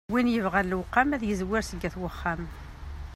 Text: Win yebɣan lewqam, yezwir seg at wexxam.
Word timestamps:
Win 0.11 0.31
yebɣan 0.33 0.69
lewqam, 0.71 1.09
yezwir 1.29 1.63
seg 1.65 1.81
at 1.87 1.95
wexxam. 2.01 2.41